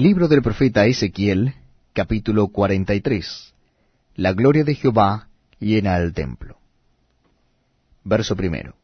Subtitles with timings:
[0.00, 1.52] Libro del profeta Ezequiel,
[1.92, 3.52] capítulo 43.
[4.14, 6.56] La gloria de Jehová llena el templo.
[8.02, 8.76] Verso primero.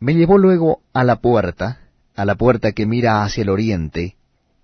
[0.00, 1.82] Me llevó luego a la puerta,
[2.16, 4.16] a la puerta que mira hacia el oriente,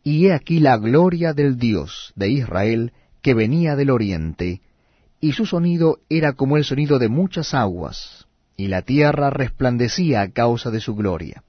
[0.02, 4.60] y he aquí la gloria del Dios de Israel que venía del oriente,
[5.20, 8.26] y su sonido era como el sonido de muchas aguas,
[8.56, 11.44] y la tierra resplandecía a causa de su gloria.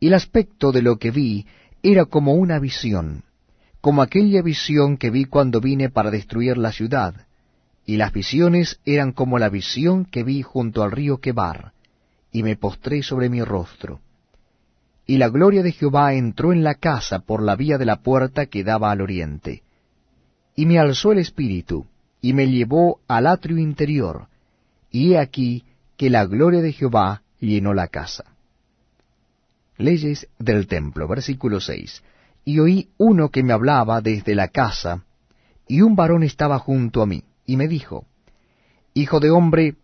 [0.00, 1.46] Y el aspecto de lo que vi
[1.88, 3.22] era como una visión,
[3.80, 7.14] como aquella visión que vi cuando vine para destruir la ciudad,
[7.84, 11.74] y las visiones eran como la visión que vi junto al río Quebar,
[12.32, 14.00] y me postré sobre mi rostro.
[15.06, 18.46] Y la gloria de Jehová entró en la casa por la vía de la puerta
[18.46, 19.62] que daba al oriente.
[20.56, 21.86] Y me alzó el espíritu,
[22.20, 24.26] y me llevó al atrio interior,
[24.90, 25.62] y he aquí
[25.96, 28.35] que la gloria de Jehová llenó la casa.
[29.78, 32.02] Leyes del templo, versículo 6.
[32.44, 35.04] Y oí uno que me hablaba desde la casa,
[35.68, 38.06] y un varón estaba junto a mí, y me dijo,
[38.94, 39.76] Hijo de hombre,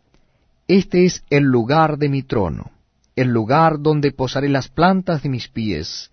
[0.69, 2.71] este es el lugar de mi trono,
[3.17, 6.11] el lugar donde posaré las plantas de mis pies,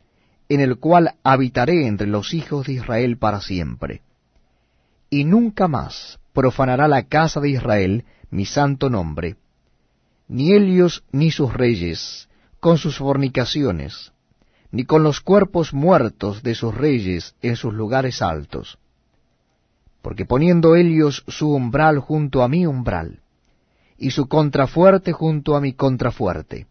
[0.50, 4.02] en el cual habitaré entre los hijos de Israel para siempre.
[5.10, 9.38] Y nunca más profanará la casa de Israel mi santo nombre,
[10.28, 12.29] ni ellos ni sus reyes,
[12.60, 14.12] con sus fornicaciones,
[14.72, 18.78] ni con los cuerpos muertos de sus reyes en sus lugares altos.
[20.02, 23.22] Porque poniendo ellos su umbral junto a mi umbral,
[23.98, 26.68] y su contrafuerte junto a mi contrafuerte,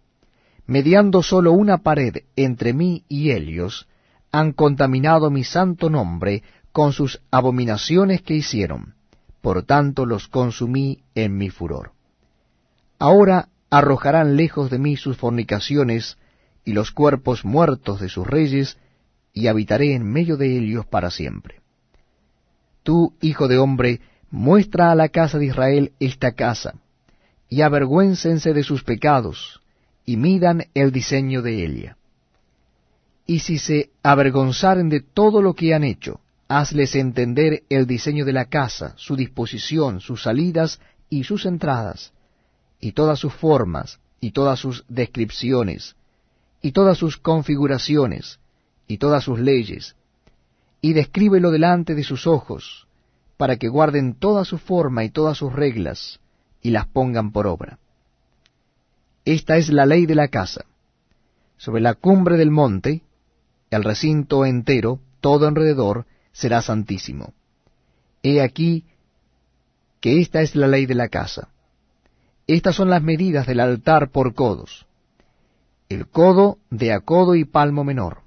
[0.66, 3.86] mediando sólo una pared entre mí y ellos,
[4.32, 8.94] han contaminado mi santo nombre con sus abominaciones que hicieron,
[9.40, 11.92] por tanto los consumí en mi furor.
[12.98, 16.16] Ahora arrojarán lejos de mí sus fornicaciones
[16.64, 18.78] y los cuerpos muertos de sus reyes,
[19.32, 21.60] y habitaré en medio de ellos para siempre.
[22.82, 26.74] Tú, hijo de hombre, muestra a la casa de Israel esta casa,
[27.48, 29.60] y avergüéncense de sus pecados,
[30.04, 31.96] y midan el diseño de ella.
[33.26, 38.32] Y si se avergonzaren de todo lo que han hecho, hazles entender el diseño de
[38.32, 42.12] la casa, su disposición, sus salidas y sus entradas,
[42.80, 45.96] y todas sus formas, y todas sus descripciones,
[46.62, 48.38] y todas sus configuraciones,
[48.86, 49.96] y todas sus leyes,
[50.80, 52.86] y descríbelo delante de sus ojos,
[53.36, 56.20] para que guarden toda su forma y todas sus reglas,
[56.62, 57.78] y las pongan por obra.
[59.24, 60.64] Esta es la ley de la casa.
[61.56, 63.02] Sobre la cumbre del monte,
[63.70, 67.34] el recinto entero, todo alrededor, será santísimo.
[68.22, 68.84] He aquí
[70.00, 71.48] que esta es la ley de la casa
[72.48, 74.86] estas son las medidas del altar por codos.
[75.90, 78.22] El codo de a codo y palmo menor.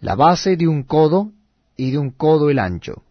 [0.00, 1.32] La base de un codo
[1.76, 3.02] y de un codo el ancho.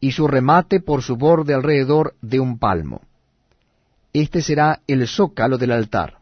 [0.00, 3.02] Y su remate por su borde alrededor de un palmo.
[4.12, 6.18] Este será el zócalo del altar.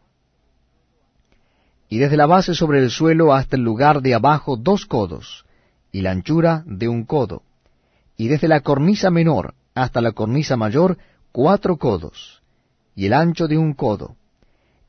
[1.89, 5.45] Y desde la base sobre el suelo hasta el lugar de abajo dos codos,
[5.91, 7.41] y la anchura de un codo.
[8.15, 10.99] Y desde la cornisa menor hasta la cornisa mayor
[11.31, 12.42] cuatro codos
[12.95, 14.15] y el ancho de un codo.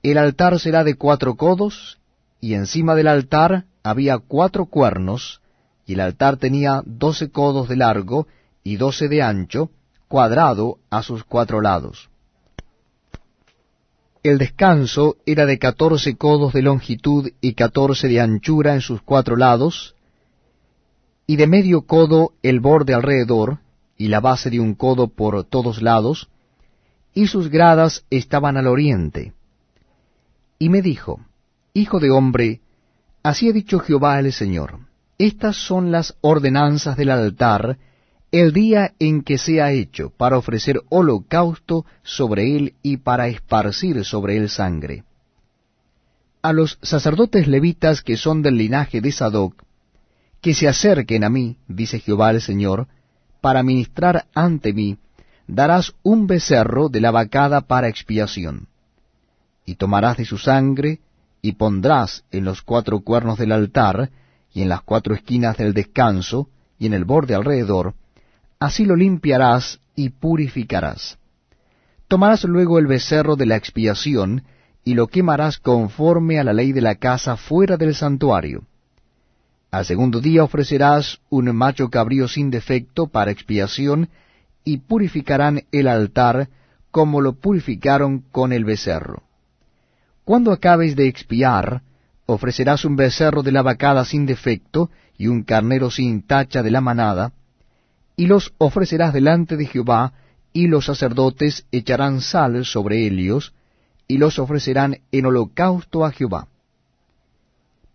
[0.02, 1.98] El altar será de cuatro codos,
[2.40, 5.40] y encima del altar había cuatro cuernos,
[5.86, 8.26] y el altar tenía doce codos de largo
[8.62, 9.70] y doce de ancho,
[10.08, 12.10] cuadrado a sus cuatro lados.
[14.22, 19.36] El descanso era de catorce codos de longitud y catorce de anchura en sus cuatro
[19.36, 19.94] lados,
[21.26, 23.58] y de medio codo el borde alrededor,
[23.96, 26.28] y la base de un codo por todos lados,
[27.14, 29.32] y sus gradas estaban al oriente.
[30.58, 31.20] Y me dijo,
[31.72, 32.60] Hijo de hombre,
[33.22, 34.80] así ha dicho Jehová el Señor,
[35.18, 37.78] estas son las ordenanzas del altar,
[38.32, 44.36] el día en que sea hecho, para ofrecer holocausto sobre él y para esparcir sobre
[44.36, 45.04] él sangre.
[46.42, 49.62] A los sacerdotes levitas que son del linaje de Sadoc,
[50.40, 52.88] que se acerquen a mí, dice Jehová el Señor,
[53.40, 54.98] para ministrar ante mí,
[55.46, 58.68] darás un becerro de la vacada para expiación.
[59.66, 61.00] Y tomarás de su sangre,
[61.42, 64.10] y pondrás en los cuatro cuernos del altar,
[64.52, 66.48] y en las cuatro esquinas del descanso,
[66.78, 67.94] y en el borde alrededor,
[68.58, 71.18] así lo limpiarás y purificarás.
[72.08, 74.44] Tomarás luego el becerro de la expiación,
[74.84, 78.64] y lo quemarás conforme a la ley de la casa fuera del santuario.
[79.70, 84.08] Al segundo día ofrecerás un macho cabrío sin defecto para expiación,
[84.64, 86.48] y purificarán el altar
[86.90, 89.24] como lo purificaron con el becerro.
[90.24, 91.82] Cuando acabes de expiar,
[92.26, 96.80] ofrecerás un becerro de la vacada sin defecto, y un carnero sin tacha de la
[96.80, 97.32] manada,
[98.16, 100.12] y los ofrecerás delante de Jehová,
[100.52, 103.54] y los sacerdotes echarán sal sobre ellos,
[104.06, 106.48] y los ofrecerán en holocausto a Jehová.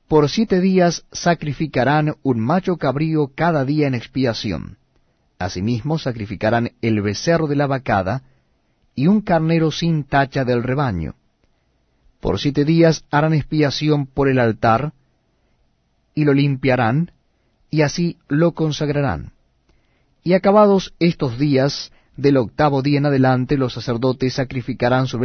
[0.07, 4.78] Por siete días sacrificarán un macho cabrío cada día en expiación.
[5.39, 8.23] Asimismo sacrificarán el becerro de la vacada,
[8.93, 11.15] y un carnero sin tacha del rebaño.
[12.19, 14.91] Por siete días harán expiación por el altar,
[16.13, 17.13] y lo limpiarán,
[17.71, 19.31] y así lo consagrarán.
[20.23, 25.17] Y acabados estos días, del octavo día en adelante, los sacerdotes sacrificarán sobre